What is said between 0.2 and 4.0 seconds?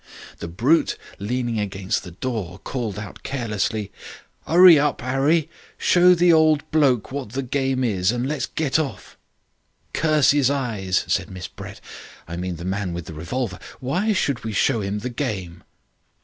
"The brute leaning against the door called out carelessly,